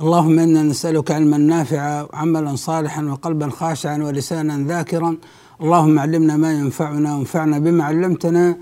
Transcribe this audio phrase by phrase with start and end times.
[0.00, 5.16] اللهم إنا نسألك علما نافعا وعملا صالحا وقلبا خاشعا ولسانا ذاكرا.
[5.60, 8.56] اللهم علمنا ما ينفعنا وانفعنا بما علمتنا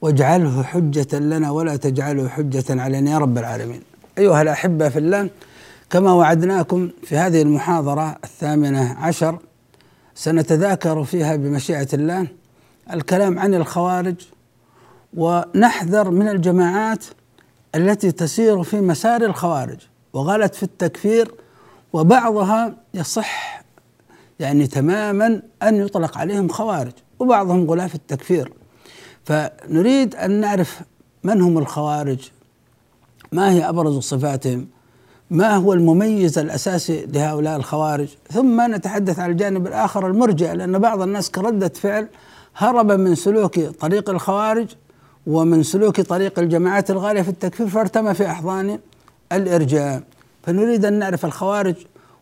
[0.00, 3.82] واجعله حجة لنا ولا تجعله حجة علينا يا رب العالمين.
[4.18, 5.30] أيها الأحبة في الله
[5.90, 9.38] كما وعدناكم في هذه المحاضرة الثامنة عشر
[10.14, 12.26] سنتذاكر فيها بمشيئة الله
[12.92, 14.14] الكلام عن الخوارج
[15.16, 17.04] ونحذر من الجماعات
[17.74, 19.78] التي تسير في مسار الخوارج
[20.12, 21.34] وغلت في التكفير
[21.92, 23.62] وبعضها يصح
[24.40, 28.52] يعني تماما أن يطلق عليهم خوارج وبعضهم غلاة في التكفير.
[29.24, 30.80] فنريد أن نعرف
[31.24, 32.30] من هم الخوارج
[33.32, 34.68] ما هي أبرز صفاتهم
[35.30, 38.08] ما هو المميز الأساسي لهؤلاء الخوارج.
[38.30, 42.08] ثم نتحدث عن الجانب الآخر المرجئه لأن بعض الناس كردة فعل
[42.56, 44.68] هرب من سلوك طريق الخوارج
[45.26, 48.78] ومن سلوك طريق الجماعات الغالية في التكفير فارتمى في احضان
[49.32, 50.02] الإرجاء.
[50.42, 51.74] فنريد أن نعرف الخوارج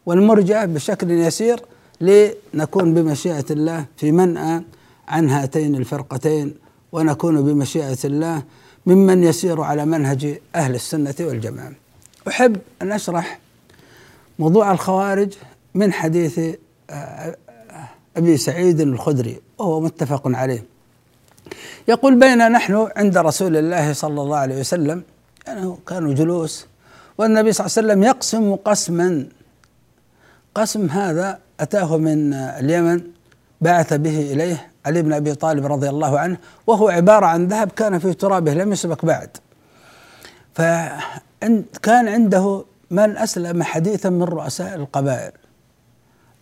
[0.07, 1.61] والمرجئه بشكل يسير
[2.01, 4.63] لنكون بمشيئة الله في منأى
[5.09, 6.55] عن هاتين الفرقتين
[6.93, 8.43] ونكون بمشيئة الله
[8.87, 11.73] ممن يسير على منهج أهل السنة والجماعة.
[12.29, 13.41] أحب أن أشرح
[14.39, 15.33] موضوع الخوارج
[15.75, 16.41] من حديث
[18.17, 20.65] أبي سعيد الخدري وهو متفق عليه.
[21.89, 25.03] يقول بين نحن عند رسول الله صلى الله عليه وسلم
[25.47, 26.67] يعني كانوا جلوس
[27.19, 29.27] والنبي صلى الله عليه وسلم يقسم قسما.
[30.55, 33.01] قسم هذا أتاه من اليمن
[33.61, 36.37] بعث به إليه علي بن أبي طالب رضي الله عنه
[36.67, 39.37] وهو عبارة عن ذهب كان في ترابه لم يسبك بعد.
[40.55, 40.63] ف
[41.83, 45.33] كان عنده من أسلم حديثا من رؤساء القبائل.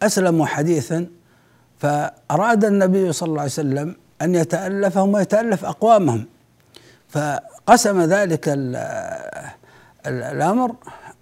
[0.02, 1.06] أسلموا حديثا
[1.78, 6.26] فأراد النبي صلى الله عليه وسلم أن يتألفهم ويتألف أقوامهم.
[7.08, 8.48] فقسم ذلك
[10.06, 10.74] الأمر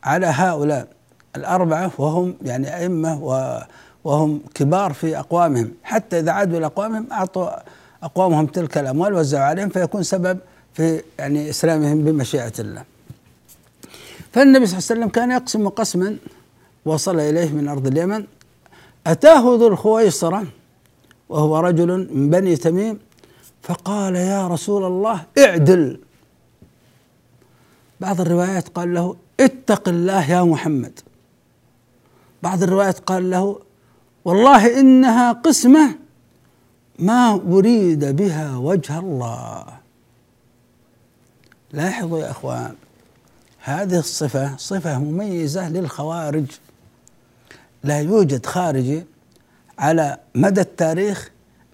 [0.05, 0.89] على هؤلاء
[1.37, 3.23] الأربعة وهم يعني أئمة
[4.05, 5.73] وهم كبار في أقوامهم.
[5.83, 7.51] حتى إذا عادوا إلى أقوامهم أعطوا
[8.03, 10.39] أقوامهم تلك الأموال وزعوا عليهم فيكون سبب
[10.73, 12.83] في يعني إسلامهم بمشيئة الله.
[14.33, 16.17] فالنبي صلى الله عليه وسلم كان يقسم قسما
[16.85, 18.25] وصل إليه من أرض اليمن.
[19.07, 20.45] أتاه ذو الخويصرة
[21.29, 22.99] وهو رجل من بني تميم
[23.63, 26.01] فقال يا رسول الله اعدل.
[28.05, 31.01] بعض الروايات قال له اتق الله يا محمد.
[32.43, 33.61] بعض الروايات قال له
[34.25, 35.99] والله إنها قسمة
[36.99, 39.67] ما أريد بها وجه الله.
[41.73, 42.75] لاحظوا يا أخوان
[43.59, 46.47] هذه الصفة صفة مميزة للخوارج.
[47.85, 49.05] لا يوجد خارجي
[49.79, 51.31] على مدى التاريخ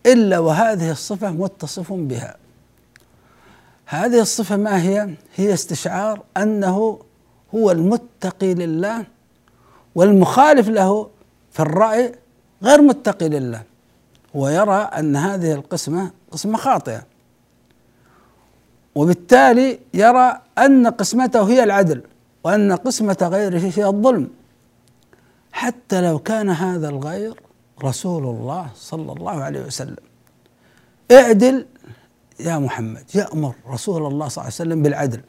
[0.06, 2.36] إلا وهذه الصفة متصف بها.
[3.92, 6.98] هذه الصفة ما هي؟ هي استشعار أنه
[7.54, 9.06] هو المتقي لله
[9.94, 11.10] والمخالف له
[11.50, 12.14] في الرأي
[12.62, 13.62] غير متقي لله.
[14.34, 17.02] ويرى أن هذه القسمة قسمة خاطئة.
[18.94, 22.02] وبالتالي يرى أن قسمته هي العدل
[22.44, 24.30] وأن قسمة غيره هي الظلم.
[25.52, 27.42] حتى لو كان هذا الغير
[27.84, 29.96] رسول الله صلى الله عليه وسلم.
[31.12, 31.66] اعدل
[32.44, 35.20] يا محمد يأمر رسول الله صلى الله عليه وسلم بالعدل.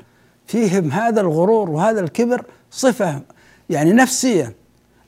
[0.47, 3.21] فيهم هذا الغرور وهذا الكبر صفة
[3.69, 4.55] يعني نفسية.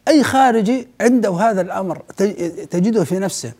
[0.08, 1.98] أي خارجي عنده هذا الأمر
[2.72, 3.52] تجده في نفسه.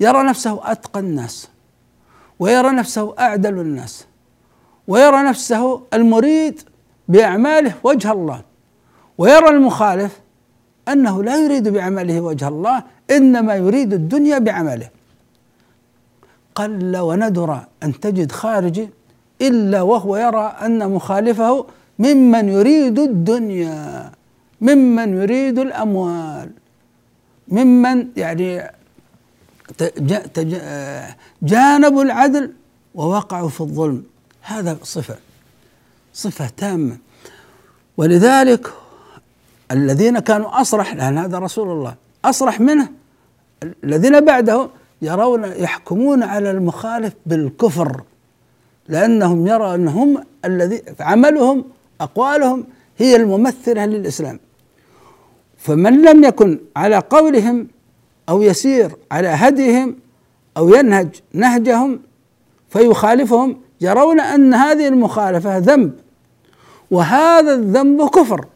[0.00, 1.48] يرى نفسه أتقى الناس
[2.38, 4.06] ويرى نفسه أعدل الناس
[4.88, 6.60] ويرى نفسه المريد
[7.08, 8.42] بأعماله وجه الله
[9.18, 10.20] ويرى المخالف
[10.88, 14.88] أنه لا يريد بعمله وجه الله إنما يريد الدنيا بعمله
[16.58, 17.50] قل وندر
[17.82, 18.88] أن تجد خارجي
[19.48, 21.66] إلا وهو يرى أن مخالفه
[21.98, 24.12] ممن يريد الدنيا
[24.60, 26.50] ممن يريد الأموال
[27.48, 28.70] ممن يعني
[31.42, 32.52] جانبوا العدل
[32.94, 34.02] ووقعوا في الظلم.
[34.42, 35.16] هذا صفة
[36.14, 36.96] صفة تامة.
[37.96, 38.64] ولذلك
[39.70, 41.94] الذين كانوا أصرح لأن هذا رسول الله
[42.24, 42.88] أصرح منه
[43.84, 44.68] الذين بعده
[45.02, 48.02] يرون يحكمون على المخالف بالكفر
[48.88, 51.64] لأنهم يرى أنهم الذي عملهم
[52.00, 52.64] أقوالهم
[52.98, 54.40] هي الممثلة للإسلام.
[55.58, 57.68] فمن لم يكن على قولهم
[58.28, 59.96] أو يسير على هديهم
[60.56, 62.00] أو ينهج نهجهم
[62.68, 65.92] فيخالفهم يرون أن هذه المخالفة ذنب
[66.90, 68.46] وهذا الذنب كفر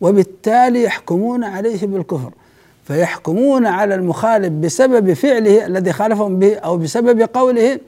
[0.00, 2.32] وبالتالي يحكمون عليه بالكفر.
[2.90, 7.80] فيحكمون على المخالف بسبب فعله الذي خالفهم به أو بسبب قوله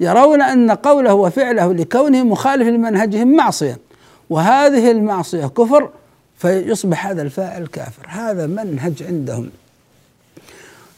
[0.00, 3.78] يرون أن قوله وفعله لكونه مخالف لمنهجهم معصية.
[4.30, 5.90] وهذه المعصية كفر
[6.38, 8.06] فيصبح هذا الفاعل كافر.
[8.08, 9.50] هذا منهج عندهم.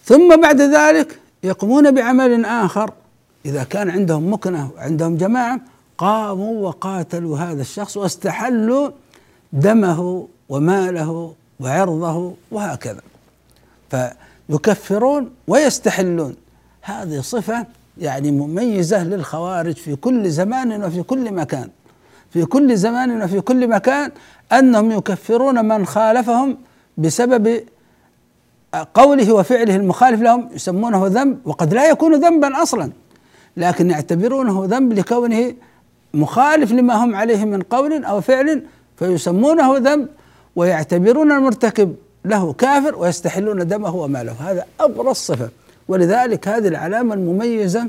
[0.05, 2.91] ثم بعد ذلك يقومون بعمل آخر.
[3.47, 5.61] إذا كان عندهم مكنه وعندهم جماعة
[5.99, 8.91] قاموا وقاتلوا هذا الشخص واستحلوا
[9.53, 13.01] دمه وماله وعرضه وهكذا.
[13.91, 16.35] فيكفرون ويستحلون.
[16.83, 17.67] هذه صفة
[17.99, 21.69] يعني مميزة للخوارج في كل زمان وفي كل مكان.
[22.31, 24.11] في كل زمان وفي كل مكان
[24.53, 26.59] أنهم يكفرون من خالفهم
[26.99, 27.61] بسبب
[28.95, 32.93] قوله وفعله المخالف لهم يسمونه ذنب وقد لا يكون ذنبا أصلا.
[33.57, 35.55] لكن يعتبرونه ذنب لكونه
[36.15, 38.63] مخالف لما هم عليه من قول أو فعل
[38.97, 40.09] فيسمونه ذنب
[40.57, 41.97] ويعتبرون المرتكب
[42.29, 44.33] له كافر ويستحلون دمه وماله.
[44.33, 45.49] هذا أبرز صفة.
[45.89, 47.89] ولذلك هذه العلامة المميزة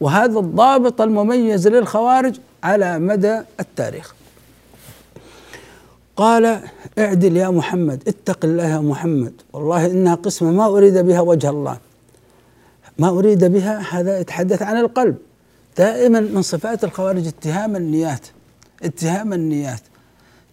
[0.00, 2.34] وهذا الضابط المميز للخوارج
[2.64, 4.14] على مدى التاريخ.
[6.16, 6.60] قال
[6.98, 9.32] اعدل يا محمد اتق الله يا محمد.
[9.52, 11.78] والله إنها قسمة ما أريد بها وجه الله.
[12.98, 15.16] ما أريد بها هذا يتحدث عن القلب.
[15.78, 18.26] دائما من صفات الخوارج اتهام النيات
[18.82, 19.80] اتهام النيات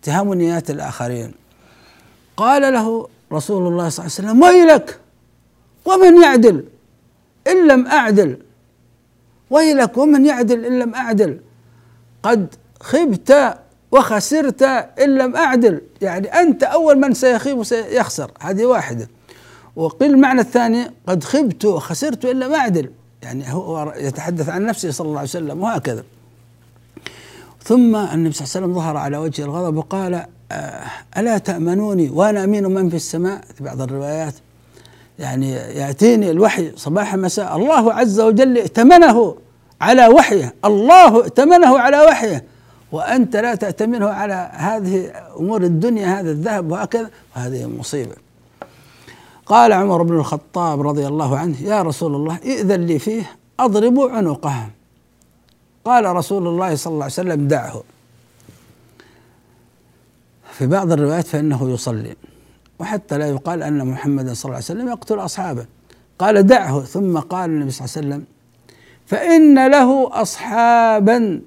[0.01, 1.31] اتهام نيات الآخرين.
[2.37, 4.99] قال له رسول الله صلى الله عليه وسلم ويلك
[5.85, 6.63] ومن يعدل
[7.47, 8.37] إن لم أعدل
[9.49, 11.39] ويلك ومن يعدل إن لم أعدل
[12.23, 13.57] قد خبت
[13.91, 14.63] وخسرت
[15.01, 19.07] إن لم أعدل يعني أنت أول من سيخيب وسيخسر هذه واحدة
[19.75, 22.91] وقيل المعنى الثاني قد خبت وخسرت إن لم أعدل
[23.23, 26.03] يعني هو يتحدث عن نفسه صلى الله عليه وسلم وهكذا
[27.63, 30.25] ثم النبي صلى الله عليه وسلم ظهر على وجه الغضب وقال
[31.17, 34.33] ألا تأمنوني وأنا أمين من في السماء؟ في بعض الروايات.
[35.19, 37.55] يعني يأتيني الوحي صباح مساء.
[37.55, 39.35] الله عز وجل ائتمنه
[39.81, 40.53] على وحيه.
[40.65, 42.43] الله ائتمنه على وحيه.
[42.91, 47.09] وأنت لا تأتمنه على هذه أمور الدنيا هذا الذهب وهكذا.
[47.35, 48.15] وهذه مصيبة.
[49.45, 54.69] قال عمر بن الخطاب رضي الله عنه يا رسول الله ائذن لي فيه أضرب عنقه.
[55.85, 57.83] قال رسول الله صلى الله عليه وسلم دعه.
[60.57, 62.15] في بعض الروايات فإنه يصلي
[62.79, 65.65] وحتى لا يقال أن محمدا صلى الله عليه وسلم يقتل أصحابه.
[66.19, 68.25] قال دعه ثم قال النبي صلى الله عليه وسلم
[69.05, 71.41] فإن له أصحابا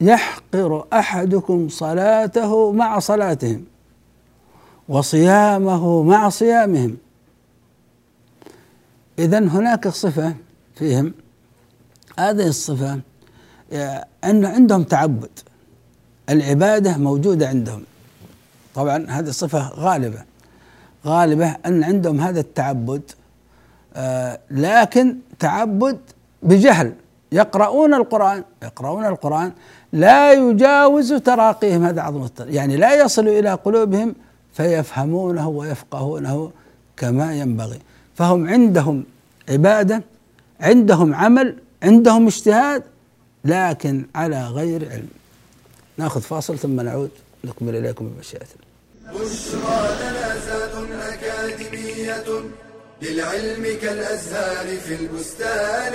[0.00, 3.64] يحقر أحدكم صلاته مع صلاتهم
[4.88, 6.96] وصيامه مع صيامهم.
[9.18, 10.34] إذا هناك صفة
[10.74, 11.14] فيهم.
[12.18, 13.00] هذه الصفة
[14.24, 15.30] أن عندهم تعبد.
[16.30, 17.82] العبادة موجودة عندهم.
[18.74, 20.24] طبعا هذه صفة غالبة.
[21.06, 23.02] غالبة أن عندهم هذا التعبد
[23.96, 25.98] آه لكن تعبد
[26.42, 26.92] بجهل.
[27.32, 29.52] يقرؤون القرآن يقرؤون القرآن
[29.92, 31.84] لا يجاوز تراقيهم.
[31.84, 34.14] هذا عظم يعني لا يصل إلى قلوبهم
[34.52, 36.50] فيفهمونه ويفقهونه
[36.96, 37.78] كما ينبغي.
[38.14, 39.04] فهم عندهم
[39.48, 40.02] عبادة
[40.60, 42.82] عندهم عمل عندهم اجتهاد
[43.44, 45.08] لكن على غير علم.
[45.96, 47.10] ناخذ فاصل ثم نعود.
[47.44, 48.46] نكمل إليكم بمشيئة
[49.06, 52.44] بشرى لنا زاد أكاديمية
[53.02, 55.94] للعلم كالأزهار في البستان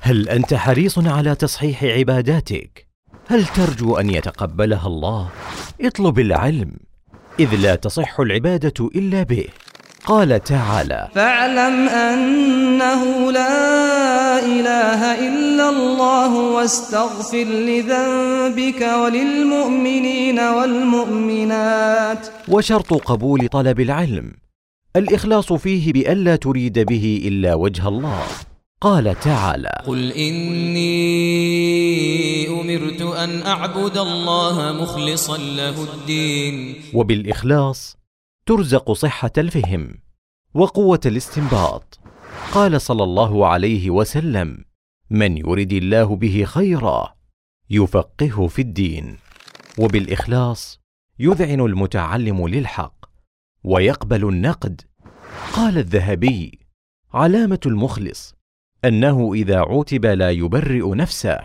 [0.00, 2.86] هل أنت حريص على تصحيح عباداتك؟
[3.26, 5.30] هل ترجو أن يتقبلها الله؟
[5.80, 6.72] اطلب العلم
[7.40, 9.48] إذ لا تصح العبادة إلا به
[10.06, 22.26] قال تعالى فاعلم أنه لا إله إلا الله واستغفر لذنبك وللمؤمنين والمؤمنات.
[22.48, 24.32] وشرط قبول طلب العلم.
[24.96, 28.22] الإخلاص فيه بألا تريد به إلا وجه الله.
[28.80, 30.88] قال تعالى قل إني
[32.48, 36.74] أمرت أن أعبد الله مخلصا له الدين.
[36.94, 38.03] وبالإخلاص
[38.46, 39.94] ترزق صحة الفهم
[40.54, 42.00] وقوة الاستنباط.
[42.52, 44.64] قال صلى الله عليه وسلم
[45.10, 47.14] من يرد الله به خيرا
[47.70, 49.16] يفقهه في الدين
[49.78, 50.80] وبالإخلاص
[51.18, 53.04] يذعن المتعلم للحق
[53.64, 54.80] ويقبل النقد.
[55.52, 56.58] قال الذهبي
[57.14, 58.34] علامة المخلص
[58.84, 61.38] أنه إذا عوتب لا يبرئ نفسه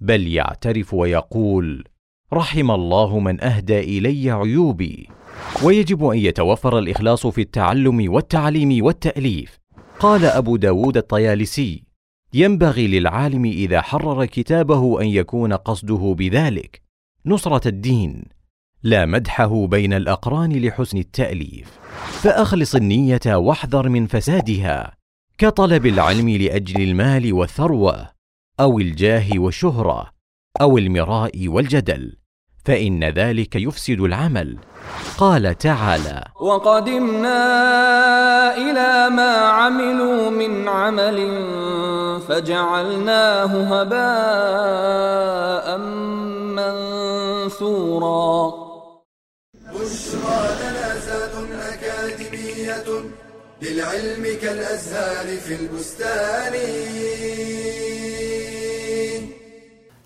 [0.00, 1.84] بل يعترف ويقول
[2.32, 5.08] رحم الله من أهدى إلي عيوبي.
[5.62, 9.58] ويجب أن يتوفر الإخلاص في التعلم والتعليم والتأليف.
[10.00, 11.82] قال أبو داود الطيالسي
[12.34, 16.82] ينبغي للعالم إذا حرر كتابه أن يكون قصده بذلك.
[17.26, 18.24] نصرة الدين
[18.82, 21.78] لا مدحه بين الأقران لحسن التأليف.
[22.22, 24.96] فأخلص النية واحذر من فسادها.
[25.38, 28.08] كطلب العلم لأجل المال والثروة
[28.60, 30.10] أو الجاه والشهره
[30.60, 32.16] أو المراء والجدل.
[32.64, 34.58] فإن ذلك يفسد العمل.
[35.18, 37.36] قال تعالى وقدمنا
[38.56, 41.18] إلى ما عملوا من عمل
[42.28, 45.78] فجعلناه هباء
[47.48, 48.52] منثورا.
[49.74, 51.34] بشرى لنا زاد
[51.72, 52.84] أكاديمية
[53.62, 56.54] للعلم كالأزهار في البستان.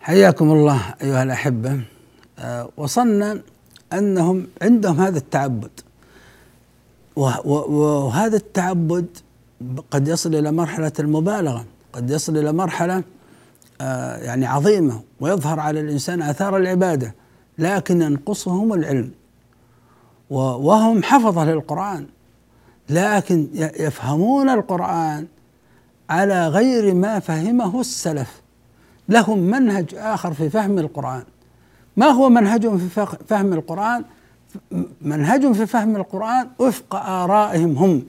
[0.00, 1.70] حياكم الله أيها الأحبة.
[1.70, 1.97] آه،
[2.76, 3.40] وصلنا
[3.92, 5.70] أنهم عندهم هذا التعبد.
[7.16, 9.06] وهذا التعبد
[9.90, 13.02] قد يصل إلى مرحلة المبالغة قد يصل إلى مرحلة
[13.80, 17.14] آه، يعني عظيمة ويظهر على الإنسان آثار العبادة
[17.58, 19.10] لكن ينقصهم العلم.
[20.30, 22.06] وهم حفظة للقرآن
[22.90, 25.26] لكن يفهمون القرآن
[26.10, 28.42] على غير ما فهمه السلف.
[29.08, 31.22] لهم منهج آخر في فهم القرآن.
[31.98, 34.04] ما هو منهجهم في فهم القرآن؟
[35.02, 38.02] منهجهم في فهم القرآن وفق آرائهم هم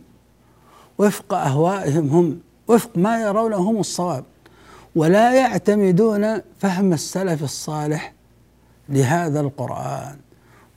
[0.98, 4.24] وفق أهوائهم هم وفق ما يرونه هم الصواب.
[4.96, 8.14] ولا يعتمدون فهم السلف الصالح
[8.90, 10.16] لهذا القرآن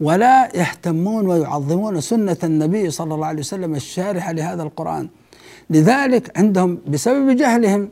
[0.00, 5.08] ولا يهتمون ويعظمون سنة النبي صلى الله عليه وسلم الشارحة لهذا القرآن.
[5.70, 7.88] لذلك عندهم بسبب جهلهم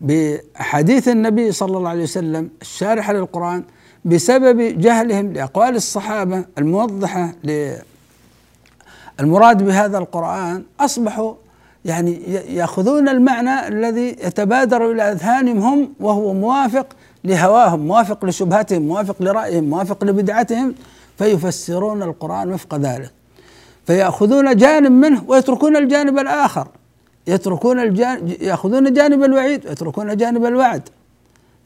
[0.00, 3.64] بأحاديث النبي صلى الله عليه وسلم الشارحة للقرآن
[4.04, 7.32] بسبب جهلهم لأقوال الصحابة الموضحة
[9.20, 11.34] المراد بهذا القرآن أصبحوا
[11.84, 12.12] يعني
[12.48, 16.86] يأخذون المعنى الذي يتبادر إلى أذهانهم هم وهو موافق
[17.24, 20.74] لهواهم موافق لشبهتهم موافق لرأيهم موافق لبدعتهم
[21.18, 23.10] فيفسرون القرآن وفق ذلك.
[23.86, 26.68] فيأخذون جانب منه ويتركون الجانب الآخر.
[27.26, 30.88] يتركون الجانب يأخذون جانب الوعيد ويتركون جانب الوعد.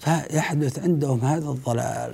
[0.05, 2.13] فيحدث عندهم هذا الضلال.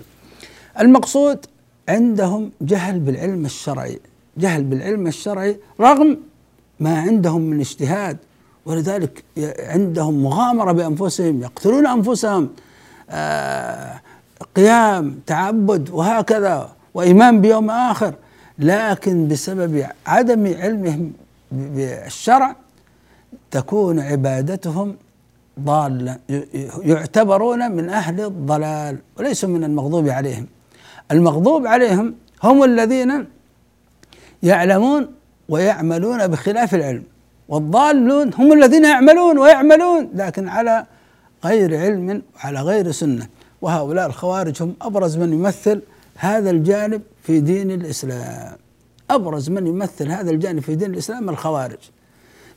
[0.81, 1.47] المقصود
[1.89, 3.99] عندهم جهل بالعلم الشرعي.
[4.37, 6.19] جهل بالعلم الشرعي رغم
[6.81, 8.17] ما عندهم من اجتهاد
[8.67, 9.25] ولذلك
[9.59, 12.49] عندهم مغامرة بأنفسهم يقتلون أنفسهم
[13.11, 14.01] آه
[14.57, 18.15] قيام تعبد وهكذا وإيمان بيوم آخر.
[18.59, 21.13] لكن بسبب عدم علمهم
[21.53, 22.57] بالشرع
[23.51, 24.97] تكون عبادتهم
[25.65, 26.19] ضالة
[26.83, 30.47] يعتبرون من أهل الضلال وليسوا من المغضوب عليهم.
[31.13, 33.27] المغضوب عليهم هم الذين
[34.43, 35.09] يعلمون
[35.49, 37.03] ويعملون بخلاف العلم
[37.49, 40.87] والضالون هم الذين يعملون ويعملون لكن على
[41.45, 43.27] غير علم وعلى غير سنة.
[43.63, 45.83] وهؤلاء الخوارج هم أبرز من يمثل
[46.15, 48.57] هذا الجانب في دين الإسلام.
[49.11, 51.79] أبرز من يمثل هذا الجانب في دين الإسلام الخوارج.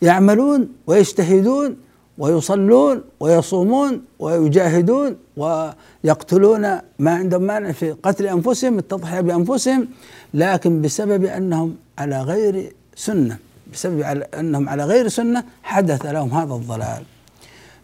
[0.02, 1.78] يعملون ويجتهدون
[2.18, 6.62] ويصلون ويصومون ويجاهدون ويقتلون
[7.00, 9.88] ما عندهم مانع في قتل أنفسهم التضحية بأنفسهم
[10.34, 13.38] لكن بسبب أنهم على غير سنة
[13.74, 14.02] بسبب
[14.40, 17.04] أنهم على غير سنة حدث لهم هذا الضلال.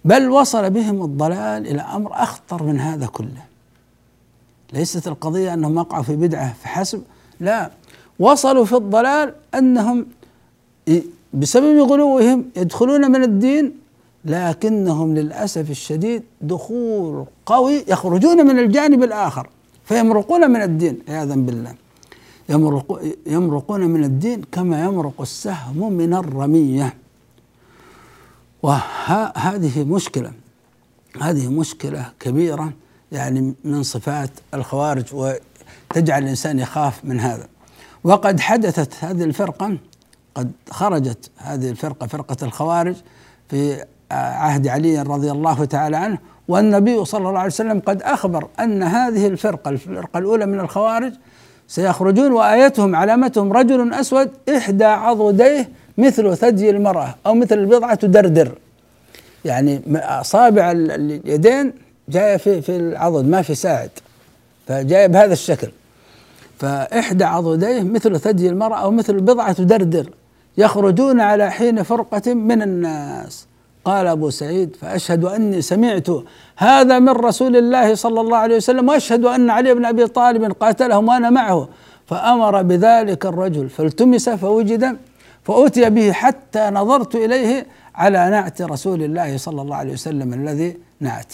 [0.05, 3.43] بل وصل بهم الضلال إلى أمر أخطر من هذا كله.
[4.73, 7.01] ليست القضية أنهم وقعوا في بدعة فحسب
[7.39, 7.71] لا.
[8.19, 10.05] وصلوا في الضلال أنهم
[11.33, 13.86] بسبب غلوهم يدخلون من الدين
[14.27, 19.49] لكنهم للأسف الشديد دخول قوي يخرجون من الجانب الآخر
[19.85, 21.75] فيمرقون من الدين عياذا بالله.
[22.49, 26.93] يمرق يمرقون من الدين كما يمرق السهم من الرمية.
[28.63, 30.31] وهذه مشكلة
[31.21, 32.73] هذه مشكلة كبيرة
[33.11, 37.47] يعني من صفات الخوارج وتجعل الإنسان يخاف من هذا.
[38.03, 39.77] وقد حدثت هذه الفرقة
[40.35, 42.95] قد خرجت هذه الفرقة فرقة الخوارج
[43.49, 48.83] في عهد علي رضي الله تعالى عنه والنبي صلى الله عليه وسلم قد أخبر أن
[48.83, 51.13] هذه الفرقة الفرقة الأولى من الخوارج
[51.67, 58.51] سيخرجون وآيتهم علامتهم رجل أسود إحدى عضديه مثل ثدي المرأة أو مثل البضعة تدردر.
[59.45, 61.73] يعني أصابع اليدين
[62.09, 63.89] جاية في في العضد ما في ساعد
[64.67, 65.71] فجاية بهذا الشكل.
[66.59, 70.09] فإحدى عضديه مثل ثدي المرأة أو مثل البضعة تدردر.
[70.57, 73.47] يخرجون على حين فرقة من الناس.
[73.87, 76.07] قال أبو سعيد فأشهد أني سمعت
[76.57, 81.07] هذا من رسول الله صلى الله عليه وسلم وأشهد أن علي بن أبي طالب قاتلهم
[81.07, 81.69] وأنا معه.
[82.05, 84.97] فأمر بذلك الرجل فالتمس فوجد
[85.43, 91.33] فأتي به حتى نظرت إليه على نعت رسول الله صلى الله عليه وسلم الذي نعت.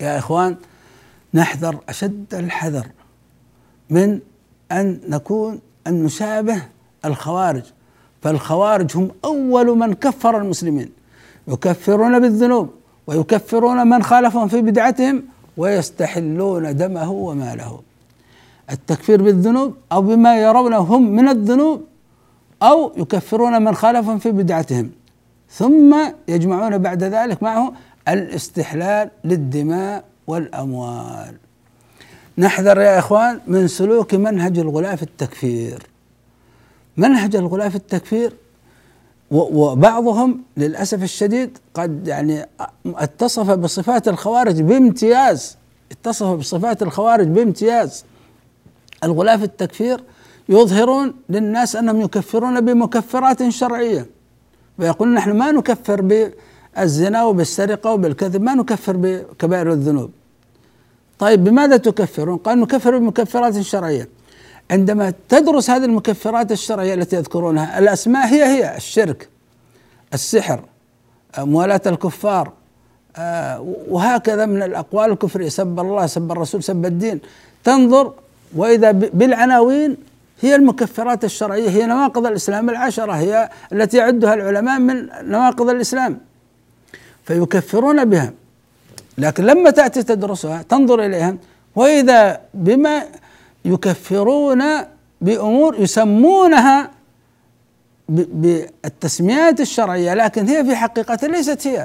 [0.00, 0.56] يا إخوان
[1.34, 2.86] نحذر أشد الحذر
[3.90, 4.20] من
[4.72, 6.62] أن نكون أن نشابه
[7.04, 7.62] الخوارج.
[8.22, 10.97] فالخوارج هم أول من كفر المسلمين.
[11.48, 12.70] يكفرون بالذنوب
[13.06, 15.22] ويكفرون من خالفهم في بدعتهم
[15.56, 17.80] ويستحلون دمه وماله.
[18.70, 21.84] التكفير بالذنوب أو بما يرونه هم من الذنوب
[22.62, 24.90] أو يكفرون من خالفهم في بدعتهم.
[25.50, 25.96] ثم
[26.28, 27.72] يجمعون بعد ذلك معه
[28.08, 31.34] الاستحلال للدماء والأموال.
[32.38, 35.86] نحذر يا إخوان من سلوك منهج الغلاة في التكفير.
[36.96, 38.32] منهج الغلاة في التكفير
[39.30, 42.46] وبعضهم للأسف الشديد قد يعني
[42.86, 45.56] اتصف بصفات الخوارج بامتياز
[45.92, 48.04] اتصف بصفات الخوارج بامتياز.
[49.04, 50.04] الغلاة في التكفير
[50.48, 54.06] يظهرون للناس أنهم يكفرون بمكفرات شرعية.
[54.78, 60.10] ويقولون نحن ما نكفر بالزنا وبالسرقة وبالكذب ما نكفر بكبائر الذنوب.
[61.18, 64.08] طيب بماذا تكفرون؟ قال نكفر بمكفرات شرعية.
[64.70, 69.28] عندما تدرس هذه المكفرات الشرعية التي يذكرونها الأسماء هي هي الشرك
[70.14, 70.60] السحر
[71.38, 72.52] موالاة الكفار
[73.16, 77.20] آه، وهكذا من الأقوال الكفرية سب الله سب الرسول سب الدين.
[77.64, 78.12] تنظر
[78.56, 79.96] وإذا بالعناوين
[80.40, 86.20] هي المكفرات الشرعية هي نواقض الإسلام العشرة هي التي يعدها العلماء من نواقض الإسلام
[87.24, 88.32] فيكفرون بها.
[89.18, 91.36] لكن لما تأتي تدرسها تنظر إليها
[91.76, 93.02] وإذا بما
[93.64, 94.64] يكفرون
[95.20, 96.90] بأمور يسمونها
[98.08, 101.82] بالتسميات الشرعية لكن هي في حقيقتها ليست هي.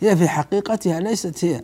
[0.00, 1.62] هي في حقيقتها ليست هي.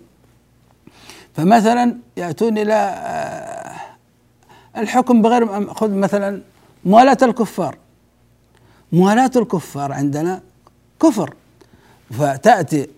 [1.35, 3.81] فمثلا يأتون إلى آه،
[4.81, 6.43] الحكم بغير خذ مثلا
[6.85, 7.77] موالاة الكفار.
[8.93, 10.41] موالاة الكفار عندنا
[11.03, 11.35] كفر.
[12.11, 12.89] فتأتي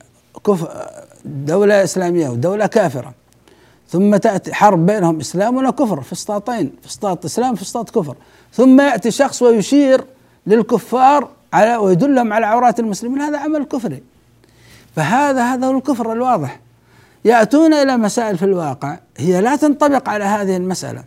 [0.47, 0.91] كفر
[1.25, 3.15] دولة إسلامية ودولة كافرة.
[3.95, 8.17] ثم تأتي حرب بينهم إسلام وكفر في فسطاطين فسطاط إسلام فسطاط كفر.
[8.53, 10.05] ثم يأتي شخص ويشير
[10.47, 14.03] للكفار على ويدلهم على عورات المسلمين هذا عمل كفري.
[14.97, 16.61] فهذا هذا هو الكفر الواضح.
[17.25, 21.05] يأتون إلى مسائل في الواقع هي لا تنطبق على هذه المسألة.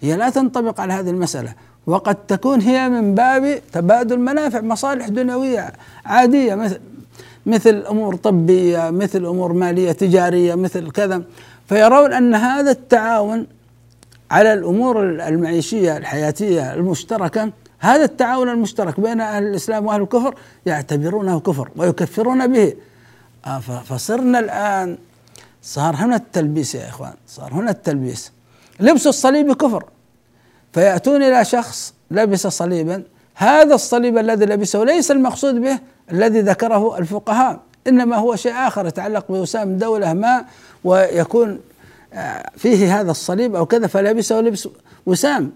[0.00, 1.52] هي لا تنطبق على هذه المسألة.
[1.86, 5.72] وقد تكون هي من باب تبادل منافع مصالح دنيوية
[6.04, 6.80] عادية مثل
[7.46, 11.22] مثل أمور طبية مثل أمور مالية تجارية مثل كذا.
[11.68, 13.46] فيرون أن هذا التعاون
[14.30, 20.34] على الأمور المعيشية الحياتية المشتركة هذا التعاون المشترك بين أهل الإسلام وأهل الكفر
[20.66, 22.74] يعتبرونه كفر ويكفرون به.
[23.46, 24.98] آه، فصرنا الآن
[25.62, 28.32] صار هنا التلبيس يا إخوان صار هنا التلبيس.
[28.80, 29.84] لبس الصليب كفر.
[30.72, 33.02] فيأتون إلى شخص لبس صليبا
[33.34, 35.78] هذا الصليب الذي لبسه ليس المقصود به
[36.12, 37.60] الذي ذكره الفقهاء.
[37.88, 40.44] إنما هو شيء آخر يتعلق بوسام دوله ما
[40.84, 41.60] ويكون
[42.14, 44.68] آه، فيه هذا الصليب أو كذا فلبسه لبس
[45.06, 45.52] وسام.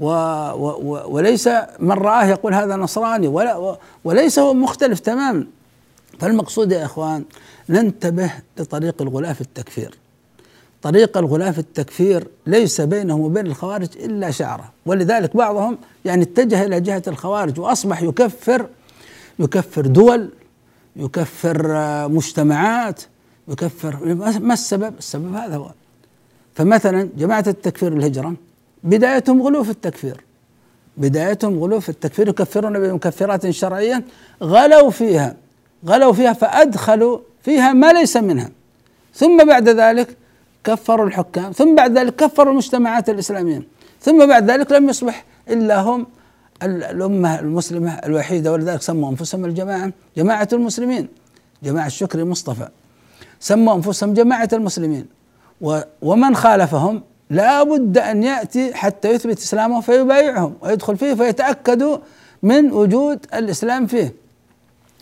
[0.00, 1.48] و و وليس
[1.78, 5.46] من رآه يقول هذا نصراني ولا وليس هو مختلف تماما.
[6.20, 7.24] فالمقصود يا إخوان
[7.68, 9.98] ننتبه لطريق الغلاة في التكفير.
[10.84, 16.80] طريق الغلاة في التكفير ليس بينهم وبين الخوارج إلا شعره ولذلك بعضهم يعني اتجه إلى
[16.80, 18.66] جهة الخوارج وأصبح يكفر
[19.38, 20.30] يكفر دول
[20.96, 21.58] يكفر
[22.08, 23.02] مجتمعات
[23.48, 25.70] يكفر ما السبب؟ السبب هذا هو.
[26.54, 28.34] فمثلا جماعة التكفير الهجرة
[28.84, 30.24] بدايتهم غلو في التكفير.
[30.96, 34.04] بدايتهم غلو في التكفير يكفرون بمكفرات شرعية
[34.42, 35.36] غلوا فيها
[35.86, 38.50] غلوا فيها فأدخلوا فيها ما ليس منها.
[39.14, 40.16] ثم بعد ذلك
[40.64, 43.62] كفروا الحكام ثم بعد ذلك كفروا المجتمعات الإسلامية
[44.00, 46.06] ثم بعد ذلك لم يصبح إلا هم
[46.62, 51.08] الأمة المسلمة الوحيدة ولذلك سموا أنفسهم الجماعة جماعة المسلمين
[51.62, 52.68] جماعة الشكري مصطفى
[53.40, 55.06] سموا أنفسهم جماعة المسلمين.
[56.02, 61.98] ومن خالفهم لا بد أن يأتي حتى يثبت إسلامه فيبايعهم ويدخل فيه فيتأكدوا
[62.42, 64.14] من وجود الإسلام فيه.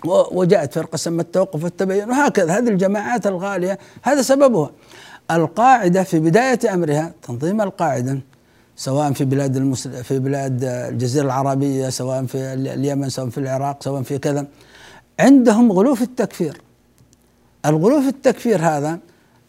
[0.05, 2.59] وجاءت فرقة سمت التوقف والتبين وهكذا.
[2.59, 4.71] هذه الجماعات الغالية هذا سببها.
[5.31, 8.19] القاعدة في بداية أمرها تنظيم القاعدة.
[8.83, 10.05] سواء في بلاد المسل...
[10.05, 14.47] في بلاد الجزيرة العربية سواء في ال- اليمن سواء في العراق سواء في كذا.
[15.21, 16.61] عندهم غلو في التكفير.
[17.67, 18.99] الغلو في التكفير هذا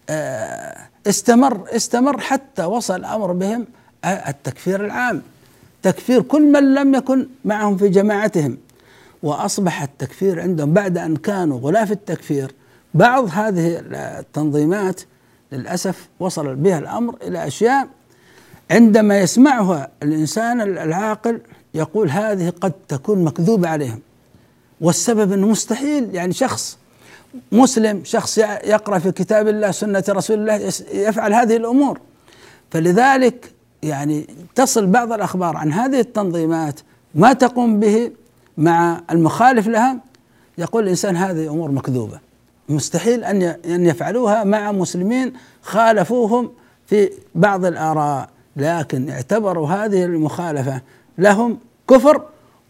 [0.09, 3.65] آه، استمر استمر حتى وصل الامر بهم
[4.03, 5.21] آه، التكفير العام.
[5.83, 8.57] تكفير كل من لم يكن معهم في جماعتهم.
[9.23, 12.51] وأصبح التكفير عندهم بعد أن كانوا غلاف التكفير
[12.93, 13.81] بعض هذه
[14.19, 15.01] التنظيمات
[15.51, 17.87] للأسف وصل بها الأمر إلى أشياء
[18.71, 21.41] عندما يسمعها الإنسان العاقل
[21.73, 23.99] يقول هذه قد تكون مكذوبة عليهم.
[24.81, 26.77] والسبب إنه مستحيل يعني شخص
[27.51, 31.99] مسلم شخص يقرأ في كتاب الله سنة رسول الله يفعل هذه الأمور.
[32.71, 33.51] فلذلك
[33.83, 36.79] يعني تصل بعض الأخبار عن هذه التنظيمات
[37.15, 38.11] ما تقوم به
[38.57, 39.97] مع المخالف لها
[40.57, 42.19] يقول الإنسان هذه أمور مكذوبة.
[42.69, 46.51] مستحيل أن أن يفعلوها مع مسلمين خالفوهم
[46.87, 48.29] في بعض الآراء.
[48.55, 50.81] لكن اعتبروا هذه المخالفة
[51.17, 51.57] لهم
[51.89, 52.21] كفر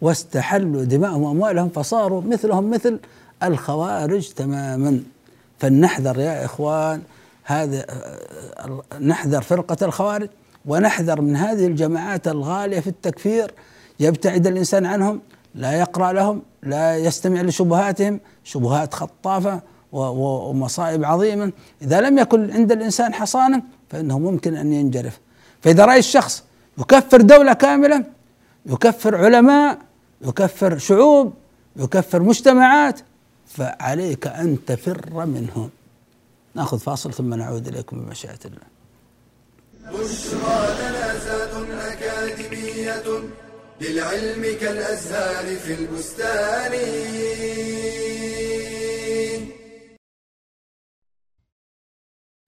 [0.01, 2.99] واستحلوا دماءهم وأموالهم فصاروا مثلهم مثل
[3.43, 4.99] الخوارج تماما.
[5.59, 7.01] فلنحذر يا إخوان
[7.43, 7.85] هذا
[9.01, 10.29] نحذر فرقة الخوارج
[10.65, 13.51] ونحذر من هذه الجماعات الغالية في التكفير.
[13.99, 15.21] يبتعد الإنسان عنهم
[15.55, 18.93] لا يقرأ لهم لا يستمع لشبهاتهم شبهات
[19.91, 19.99] و-
[20.49, 21.51] ومصائب عظيمة.
[21.81, 25.19] إذا لم يكن عند الإنسان حصانة فإنه ممكن أن ينجرف.
[25.63, 26.43] فإذا راى الشخص
[26.77, 28.05] يكفر دولة كاملة
[28.65, 29.79] يكفر علماء
[30.21, 31.33] يكفر شعوب
[31.75, 32.99] يكفر مجتمعات
[33.47, 35.69] فعليك أن تفر منهم.
[36.55, 38.73] نأخذ فاصل ثم نعود إليكم بمشيئة الله.
[39.83, 43.03] بشرى لنا زاد أكاديمية
[43.81, 46.71] للعلم كالأزهار في البستان.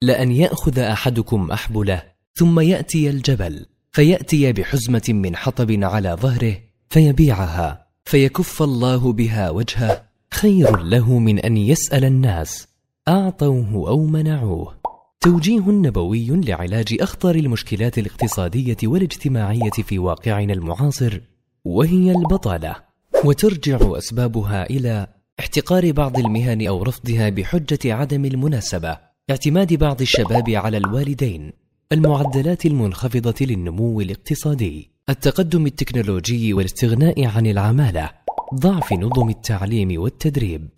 [0.02, 2.15] لأن يأخذ أحدكم أحبله.
[2.38, 10.76] ثم يأتي الجبل فيأتي بحزمة من حطب على ظهره فيبيعها فيكف الله بها وجهه خير
[10.76, 12.68] له من أن يسأل الناس.
[13.08, 14.74] أعطوه أو منعوه.
[15.20, 21.20] توجيه نبوي لعلاج أخطر المشكلات الاقتصادية والاجتماعية في واقعنا المعاصر
[21.64, 22.76] وهي البطالة.
[23.24, 25.06] وترجع أسبابها إلى
[25.40, 28.98] احتقار بعض المهن أو رفضها بحجة عدم المناسبة
[29.30, 31.65] اعتماد بعض الشباب على الوالدين.
[31.92, 38.10] المعدلات المنخفضة للنمو الاقتصادي التقدم التكنولوجي والاستغناء عن العمالة
[38.54, 40.68] ضعف نظم التعليم والتدريب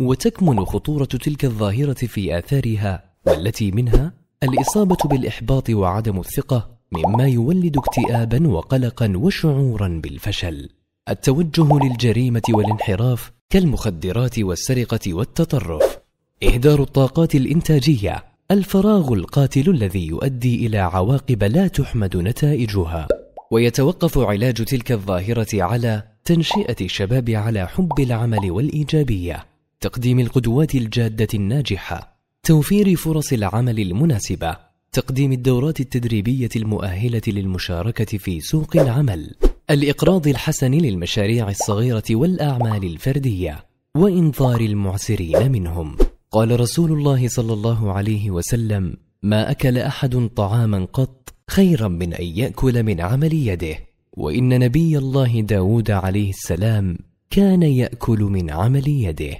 [0.00, 4.12] وتكمن خطورة تلك الظاهرة في آثارها والتي منها
[4.42, 10.68] الإصابة بالإحباط وعدم الثقة مما يولد اكتئابا وقلقا وشعورا بالفشل.
[11.08, 15.98] التوجه للجريمة والانحراف كالمخدرات والسرقة والتطرف.
[16.42, 23.08] إهدار الطاقات الإنتاجية الفراغ القاتل الذي يؤدي إلى عواقب لا تحمد نتائجها.
[23.50, 29.46] ويتوقف علاج تلك الظاهرة على تنشئة الشباب على حب العمل والإيجابية.
[29.80, 32.16] تقديم القدوات الجادة الناجحة.
[32.42, 34.56] توفير فرص العمل المناسبة.
[34.92, 39.34] تقديم الدورات التدريبية المؤهلة للمشاركة في سوق العمل.
[39.70, 43.64] الإقراض الحسن للمشاريع الصغيرة والأعمال الفردية.
[43.96, 45.96] وإنظار المعسرين منهم.
[46.32, 52.24] قال رسول الله صلى الله عليه وسلم ما أكل أحد طعاما قط خيرا من أن
[52.24, 53.76] يأكل من عمل يده.
[54.12, 56.98] وإن نبي الله داود عليه السلام
[57.30, 59.38] كان يأكل من عمل يده.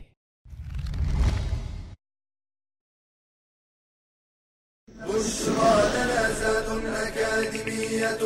[4.88, 8.22] بشرى لنا أكاديمية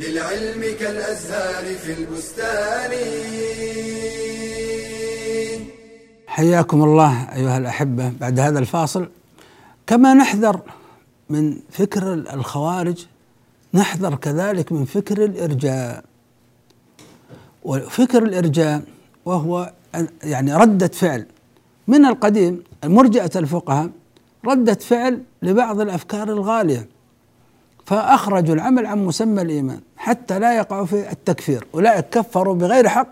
[0.00, 2.92] للعلم كالأزهار في البستان.
[6.36, 8.12] حياكم الله أيها الأحبة.
[8.20, 9.08] بعد هذا الفاصل
[9.86, 10.60] كما نحذر
[11.30, 13.06] من فكر الخوارج
[13.74, 16.04] نحذر كذلك من فكر الإرجاء.
[17.64, 18.82] وفكر الإرجاء
[19.24, 19.72] وهو
[20.22, 21.26] يعني ردة فعل.
[21.88, 23.90] من القديم مرجئه الفقهاء
[24.46, 26.88] رده فعل لبعض الأفكار الغالية
[27.86, 31.66] فأخرجوا العمل عن مسمى الإيمان حتى لا يقعوا في التكفير.
[31.74, 33.08] أولئك كفروا بغير حق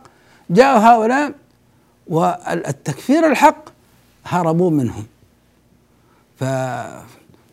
[0.51, 1.33] جاءوا هؤلاء
[2.07, 3.65] والتكفير الحق
[4.25, 5.05] هربوا منهم.
[6.37, 6.45] ف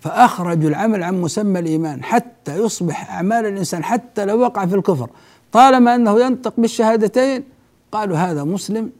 [0.01, 5.09] فأخرجوا العمل عن مسمى الإيمان حتى يصبح أعمال الإنسان حتى لو وقع في الكفر.
[5.51, 7.43] طالما أنه ينطق بالشهادتين
[7.91, 8.91] قالوا هذا مسلم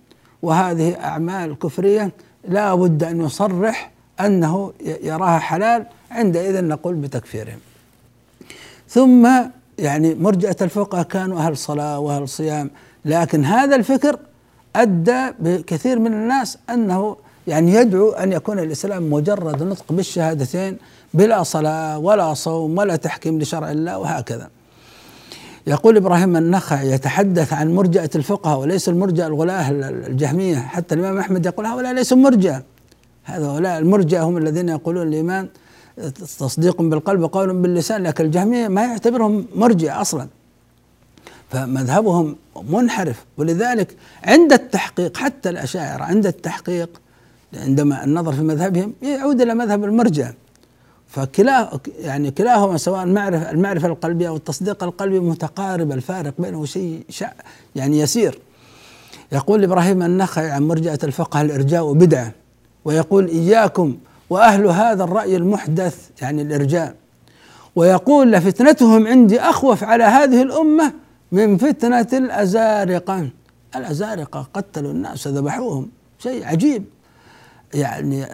[0.42, 2.12] وهذه أعمال كفرية
[2.48, 7.60] لا بد أن يصرح أنه يراها حلال عندئذ نقول بتكفيرهم.
[8.90, 9.30] ثم
[9.80, 12.70] يعني مرجئة الفقهاء كانوا أهل صلاة وأهل صيام
[13.06, 14.20] لكن هذا الفكر
[14.75, 17.15] أدى بكثير من الناس أنه
[17.47, 20.77] يعني يدعو أن يكون الإسلام مجرد نطق بالشهادتين
[21.13, 24.49] بلا صلاة ولا صوم ولا تحكيم لشرع الله وهكذا.
[25.67, 31.65] يقول إبراهيم النخعي يتحدث عن مرجئة الفقهاء وليس المرجئة الغلاة الجهمية حتى الإمام أحمد يقول
[31.65, 32.63] هؤلاء ليسوا مرجئة
[33.25, 35.47] هؤلاء المرجئة هم الذين يقولون الإيمان
[36.39, 40.27] تصديق بالقلب وقول باللسان لكن الجهمية ما يعتبرهم مرجئة أصلا
[41.52, 42.36] فمذهبهم
[42.70, 43.26] منحرف.
[43.38, 47.02] ولذلك عند التحقيق حتى الأشاعرة عند التحقيق
[47.54, 50.34] عندما النظر في مذهبهم يعود إلى مذهب المرجئه
[51.08, 57.04] فكلا يعني كلاهما سواء المعرفة المعرفة القلبية أو التصديق القلبي متقارب الفارق بينه شيء
[57.76, 58.40] يعني يسير.
[59.32, 62.32] يقول إبراهيم النخعي عن مرجئة الفقه الإرجاء بدعة؟
[62.86, 63.98] ويقول إياكم
[64.30, 66.96] وأهل هذا الرأي المحدث يعني الإرجاء.
[67.76, 70.94] ويقول لفتنتهم عندي أخوف على هذه الأمة
[71.32, 73.30] من فتنة الأزارقة
[73.76, 75.89] الأزارقة قتلوا الناس ذبحوهم.
[76.20, 76.86] شيء عجيب.
[77.74, 78.26] يعني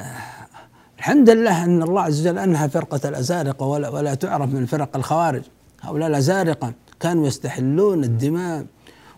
[0.97, 5.41] الحمد لله أن الله عز وجل أنهى فرقة الأزارقة ولا, ولا تعرف من فرق الخوارج.
[5.81, 8.65] هؤلاء الأزارقة كانوا يستحلون الدماء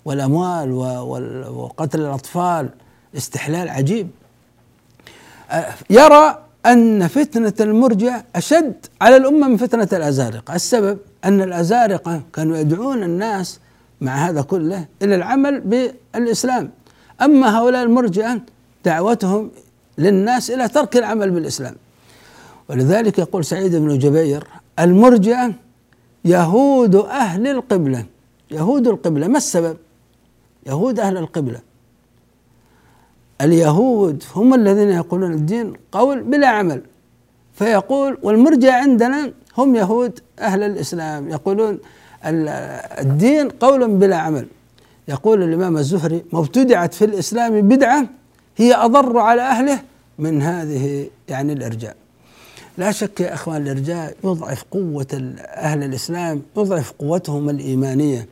[0.06, 0.72] والأموال
[1.50, 2.70] وقتل الأطفال.
[3.18, 4.10] استحلال عجيب.
[5.89, 13.04] يرى أن فتنة المرجع أشد على الأمة من فتنة الأزارقة، السبب أن الأزارقة كانوا يدعون
[13.04, 13.60] الناس
[14.02, 16.72] مع هذا كله إلى العمل بالإسلام،
[17.22, 18.42] أما هؤلاء المرجئة
[18.86, 19.52] دعوتهم
[19.98, 21.76] للناس إلى ترك العمل بالإسلام.
[22.70, 24.48] ولذلك يقول سعيد بن جبير
[24.80, 25.54] المرجئة
[26.26, 28.06] يهود أهل القبلة.
[28.52, 29.78] يهود القبلة ما السبب؟
[30.68, 31.60] يهود أهل القبلة.
[33.42, 36.82] اليهود هم الذين يقولون الدين قول بلا عمل.
[37.54, 41.30] فيقول والمرجع عندنا هم يهود أهل الإسلام.
[41.30, 41.80] يقولون
[42.25, 44.47] الدين قول بلا عمل.
[45.08, 48.05] يقول الإمام الزهري ما ابتدعت في الإسلام بدعة
[48.58, 49.79] هي أضر على أهله
[50.19, 51.95] من هذه يعني الإرجاء.
[52.77, 58.27] لا شك يا أخوان الإرجاء يضعف قوة أهل الإسلام يضعف قوتهم الإيمانية.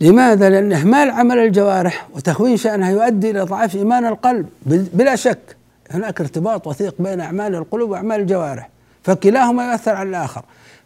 [0.00, 4.48] لماذا؟ لأن إهمال عمل الجوارح وتهوين شأنها يؤدي إلى ضعف إيمان القلب.
[4.66, 5.56] بلا شك
[5.90, 8.70] هناك ارتباط وثيق بين أعمال القلوب وأعمال الجوارح
[9.02, 10.42] فكلاهما يؤثر على الآخر.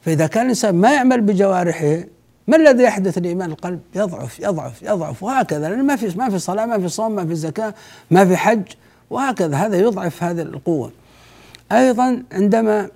[0.06, 1.98] فإذا كان الإنسان ما يعمل بجوارحه
[2.46, 6.66] ما الذي يحدث لإيمان القلب؟ يضعف يضعف يضعف وهكذا لأن ما في ما في صلاة
[6.66, 7.74] ما في صوم ما في زكاة
[8.10, 8.62] ما في حج
[9.10, 10.90] وهكذا هذا يضعف هذه القوة.
[11.72, 12.88] أيضا عندما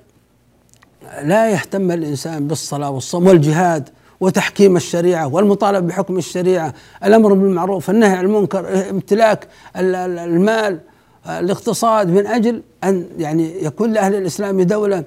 [1.23, 3.89] لا يهتم الإنسان بالصلاة والصوم والجهاد
[4.21, 10.79] وتحكيم الشريعة والمطالبة بحكم الشريعة، الأمر بالمعروف، النهي عن المنكر، امتلاك المال،
[11.27, 15.05] الاقتصاد من أجل أن يعني يكون لأهل الإسلام دولة.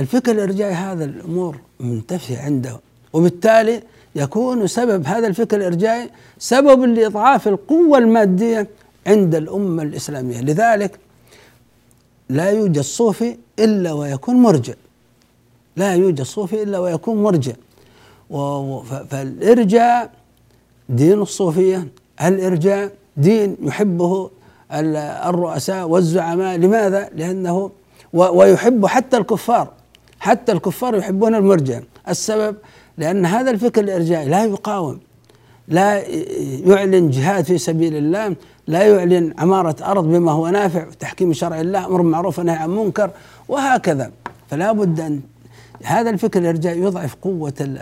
[0.00, 2.80] الفكر الارجائي هذا الأمور منتفيه عنده
[3.12, 3.82] وبالتالي
[4.16, 8.68] يكون سبب هذا الفكر الارجائي سبب لإضعاف القوة المادية
[9.06, 10.98] عند الأمة الإسلامية، لذلك
[12.28, 14.74] لا يوجد صوفي إلا ويكون مرجع.
[15.76, 17.52] لا يوجد صوفي إلا ويكون مرجع.
[19.10, 20.10] فالارجاء
[20.88, 21.88] دين الصوفية،
[22.22, 24.30] الارجاء دين يحبه
[24.72, 27.70] الرؤساء والزعماء، لماذا؟ لأنه
[28.12, 29.72] ويحب حتى الكفار،
[30.24, 32.56] حتى الكفار يحبون المرجع، السبب
[32.98, 35.00] لأن هذا الفكر الإرجائي لا يقاوم
[35.68, 35.98] لا
[36.66, 41.86] يعلن جهاد في سبيل الله لا يعلن عمارة أرض بما هو نافع وتحكيم شرع الله
[41.86, 43.10] أمر معروف ونهي عن منكر
[43.48, 44.10] وهكذا.
[44.50, 45.20] فلا بد أن
[45.82, 47.78] هذا الفكر الإرجائي يضعف قوة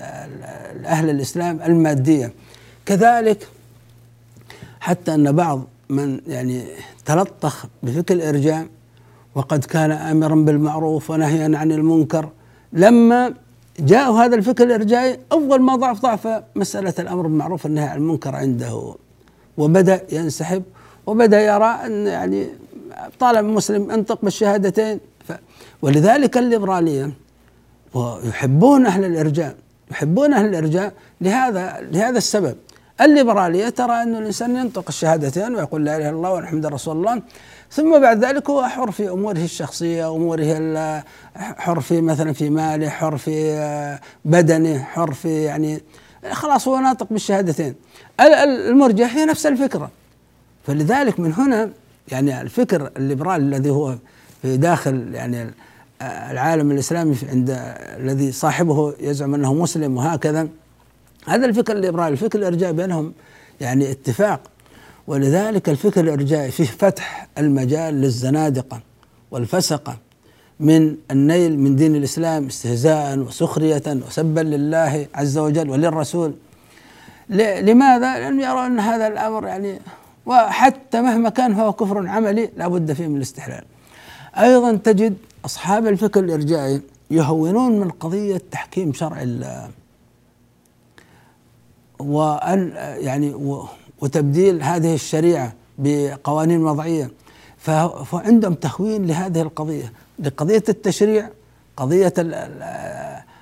[0.85, 2.33] أهل الإسلام المادية.
[2.87, 3.49] كذلك
[4.81, 6.65] حتى أن بعض من يعني
[7.05, 8.67] تلطخ بفكر الإرجاء
[9.35, 12.29] وقد كان آمرا بالمعروف ونهيا عن المنكر.
[12.73, 13.35] لما
[13.79, 18.95] جاء هذا الفكر الإرجائي أول ما ضعف ضعف مسألة الأمر بالمعروف والنهي عن المنكر عنده.
[19.57, 20.63] وبدأ ينسحب
[21.07, 22.47] وبدأ يرى أن يعني
[23.21, 25.01] طالب مسلم انطق بالشهادتين.
[25.29, 25.33] ف
[25.83, 27.11] ولذلك الليبرالية
[27.95, 29.55] ويحبون أهل الإرجاء
[29.91, 32.57] يحبون أهل الإرجاء لهذا لهذا السبب.
[33.05, 37.23] الليبرالية ترى انه الإنسان ينطق الشهادتين ويقول لا إله إلا الله ونحمد رسول الله.
[37.71, 41.05] ثم بعد ذلك هو حر في أموره الشخصية أموره
[41.37, 45.81] حر في مثلا في ماله حر في آه، بدنه حر في يعني
[46.31, 47.75] خلاص هو ناطق بالشهادتين.
[48.21, 49.91] المرجع هي نفس الفكرة.
[50.67, 51.71] فلذلك من هنا
[52.09, 53.95] يعني الفكر الليبرالي الذي هو
[54.43, 55.51] في داخل يعني
[56.03, 57.51] العالم الإسلامي عند
[57.99, 60.49] الذي صاحبه يزعم أنه مسلم وهكذا
[61.29, 63.13] هذا الفكر الليبرالي الفكر الارجائي بينهم
[63.61, 64.41] يعني اتفاق.
[65.07, 68.81] ولذلك الفكر الارجائي فيه فتح المجال للزنادقة
[69.31, 69.97] والفسقة
[70.61, 76.35] من النيل من دين الإسلام استهزاء وسخرية وسبا لله عز وجل وللرسول.
[77.29, 79.81] لماذا؟ لأنهم يرون أن هذا الأمر يعني
[80.27, 83.65] وحتى مهما كان هو كفر عملي لابد فيه من الاستحلال.
[84.39, 86.81] أيضا تجد أصحاب الفكر الإرجائي
[87.11, 89.71] يهونون من قضية تحكيم شرع الله.
[92.07, 93.35] وأن يعني
[94.01, 97.11] وتبديل هذه الشريعة بقوانين وضعية.
[98.05, 99.93] فعندهم تهوين لهذه القضية.
[100.19, 101.29] لقضية التشريع
[101.77, 102.15] قضية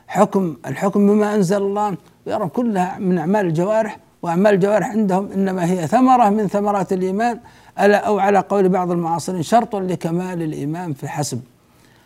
[0.07, 1.97] حكم الحكم بما أنزل الله.
[2.27, 7.41] يرى كلها من أعمال الجوارح وأعمال الجوارح عندهم إنما هي ثمرة من ثمرات الإيمان.
[7.79, 11.41] أو على قول بعض المعاصرين شرط لكمال الإيمان في حسب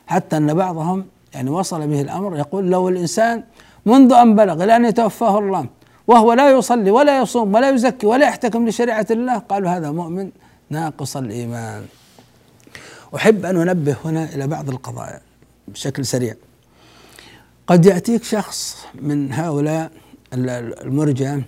[0.07, 3.43] حتى أن بعضهم يعني وصل به الأمر يقول لو الإنسان
[3.87, 5.67] منذ أن بلغ إلى أن يتوفاه الله
[6.07, 9.38] وهو لا يصلي ولا يصوم ولا يزكي ولا يحتكم لشريعة الله.
[9.38, 10.31] قالوا هذا مؤمن
[10.71, 11.87] ناقص الإيمان.
[13.17, 15.21] أحب أن أنبه هنا إلى بعض القضايا
[15.69, 16.35] بشكل سريع.
[17.67, 19.90] قد يأتيك شخص من هؤلاء
[20.35, 21.38] المرجع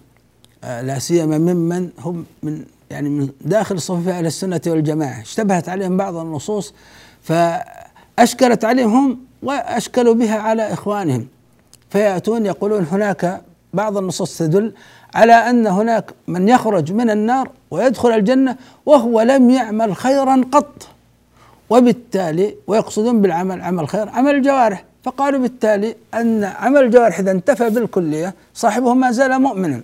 [0.64, 5.20] آه، لا سيما ممن هم من يعني من داخل صفوف أهل السنة والجماعة.
[5.20, 6.74] اشتبهت عليهم بعض النصوص
[7.22, 11.26] فأشكلت عليهم هم وأشكلوا بها على إخوانهم.
[11.90, 13.42] فيأتون يقولون هناك
[13.76, 14.72] بعض النصوص تدل
[15.14, 20.88] على أن هناك من يخرج من النار ويدخل الجنة وهو لم يعمل خيرا قط
[21.70, 24.84] وبالتالي ويقصدون بالعمل عمل خير عمل الجوارح.
[25.04, 29.80] فقالوا بالتالي أن عمل الجوارح إذا انتفى بالكلية صاحبه ما زال مؤمنا.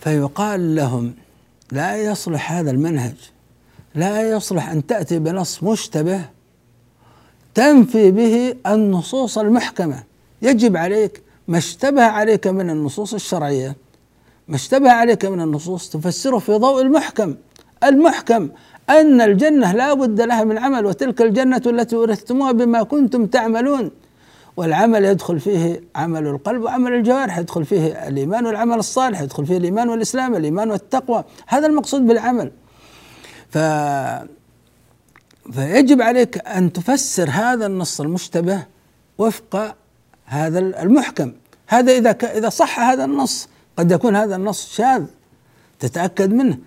[0.00, 1.14] فيقال لهم
[1.72, 3.14] لا يصلح هذا المنهج
[3.94, 6.20] لا يصلح أن تأتي بنص مشتبه
[7.54, 10.02] تنفي به النصوص المحكمة.
[10.42, 13.76] يجب عليك ما اشتبه عليك من النصوص الشرعية
[14.48, 17.34] ما اشتبه عليك من النصوص تفسره في ضوء المحكم.
[17.84, 18.48] المحكم
[18.90, 23.90] أن الجنة لا بد لها من عمل وتلك الجنة التي ورثتموها بما كنتم تعملون.
[24.56, 29.88] والعمل يدخل فيه عمل القلب وعمل الجوارح يدخل فيه الإيمان والعمل الصالح يدخل فيه الإيمان
[29.88, 31.24] والإسلام الإيمان والتقوى.
[31.46, 32.50] هذا المقصود بالعمل.
[33.50, 33.58] ف
[35.52, 38.62] فيجب عليك أن تفسر هذا النص المشتبه
[39.18, 39.74] وفق
[40.26, 41.32] هذا المحكم.
[41.66, 45.02] هذا إذا إذا صح هذا النص قد يكون هذا النص شاذ.
[45.80, 46.58] تتأكد منه.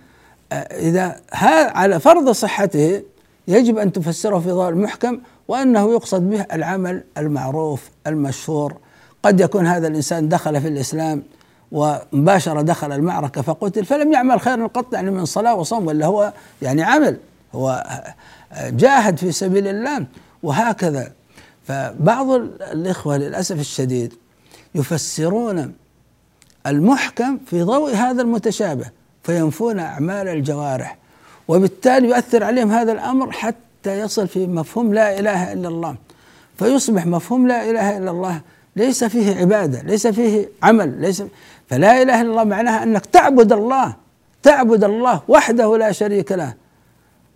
[0.72, 1.22] إذا
[1.76, 3.04] على فرض صحته
[3.48, 8.78] يجب أن تفسره في ضوء المحكم وأنه يقصد به العمل المعروف المشهور.
[9.24, 11.24] قد يكون هذا الإنسان دخل في الإسلام
[11.72, 16.84] ومباشرة دخل المعركة فقتل فلم يعمل خيرا قط يعني من صلاة وصوم ولا هو يعني
[16.84, 17.18] عمل.
[17.56, 17.84] هو
[18.62, 20.06] جاهد في سبيل الله.
[20.44, 21.12] وهكذا.
[21.68, 22.32] فبعض
[22.72, 24.14] الإخوة للأسف الشديد
[24.76, 25.74] يفسرون
[26.68, 28.86] المحكم في ضوء هذا المتشابه
[29.24, 30.98] فينفون أعمال الجوارح
[31.48, 35.96] وبالتالي يؤثر عليهم هذا الأمر حتى يصل في مفهوم لا إله إلا الله.
[36.58, 38.42] فيصبح مفهوم لا إله إلا الله
[38.76, 41.24] ليس فيه عبادة ليس فيه عمل ليس
[41.70, 43.96] فلا إله إلا الله معناها أنك تعبد الله
[44.44, 46.54] تعبد الله وحده لا شريك له.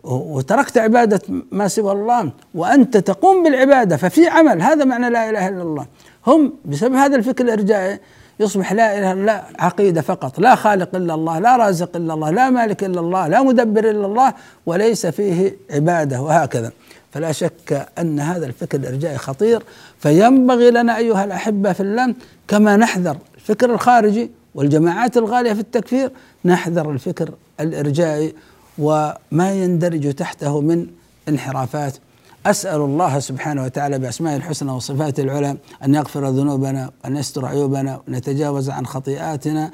[0.03, 4.61] وتركت عبادة ما سوى الله وأنت تقوم بالعبادة ففي عمل.
[4.61, 5.85] هذا معنى لا إله إلا الله.
[6.27, 7.99] هم بسبب هذا الفكر الإرجائي
[8.39, 10.39] يصبح لا إله إلا الله عقيدة فقط.
[10.39, 14.05] لا خالق إلا الله لا رازق إلا الله لا مالك إلا الله لا مدبر إلا
[14.05, 14.33] الله
[14.65, 16.71] وليس فيه عبادة وهكذا.
[17.11, 19.63] فلا شك أن هذا الفكر الارجائي خطير.
[19.99, 22.13] فينبغي لنا أيها الأحبة في الله
[22.47, 26.11] كما نحذر الفكر الخارجي والجماعات الغالية في التكفير
[26.45, 28.35] نحذر الفكر الارجائي
[28.77, 30.88] وما يندرج تحته من
[31.29, 31.97] انحرافات.
[32.45, 38.69] أسأل الله سبحانه وتعالى بأسمائه الحسنى وصفاته العلى أن يغفر ذنوبنا وأن يستر عيوبنا ونتجاوز
[38.69, 39.71] عن خطيئاتنا.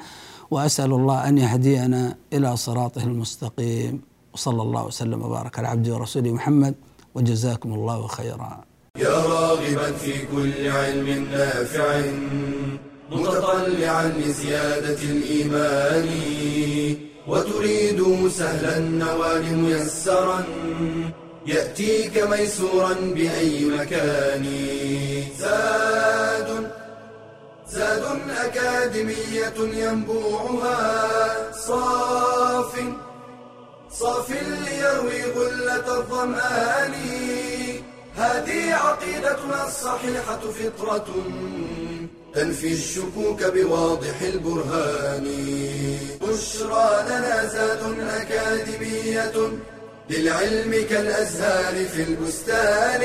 [0.50, 4.00] وأسأل الله أن يهدينا إلى صراطه المستقيم.
[4.34, 6.74] وصلى الله وسلم وبارك على عبده ورسوله محمد.
[7.14, 8.64] وجزاكم الله خيرا.
[8.98, 12.02] يا راغبا في كل علم نافع
[13.12, 16.08] متطلعا لزيادة الإيمان.
[17.28, 20.44] وتريد سهلا النوال ميسرا
[21.46, 24.44] يأتيك ميسورا بأي مكان.
[25.38, 26.70] زاد
[27.68, 28.04] زاد
[28.44, 31.52] أكاديمية ينبوعها.
[31.52, 32.72] صاف
[33.92, 36.94] صاف ليروي غلة الظمآن.
[38.16, 41.08] هذه عقيدتنا الصحيحة فطرة.
[42.34, 45.26] تنفي الشكوك بواضح البرهان.
[46.22, 49.52] بشرى لنا زاد أكاديمية
[50.10, 53.02] للعلم كالأزهار في البستان.